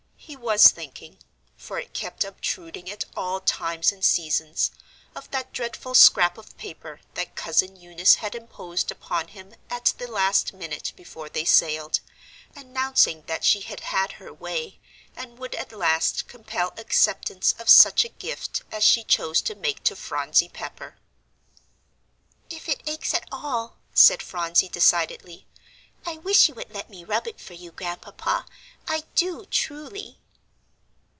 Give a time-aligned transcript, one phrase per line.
[0.23, 1.17] He was thinking
[1.57, 4.71] for it kept obtruding at all times and seasons
[5.13, 10.07] of that dreadful scrap of paper that Cousin Eunice had imposed upon him at the
[10.07, 11.99] last minute before they sailed,
[12.55, 14.79] announcing that she had had her way,
[15.17, 19.83] and would at last compel acceptance of such a gift as she chose to make
[19.83, 20.97] to Phronsie Pepper.
[22.49, 25.47] "If it aches at all," said Phronsie, decidedly,
[26.03, 28.47] "I wish you would let me rub it for you, Grandpapa.
[28.87, 30.17] I do, truly."